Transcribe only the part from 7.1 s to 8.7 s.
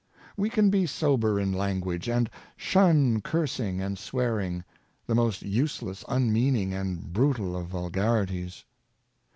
brutal of vulgarities.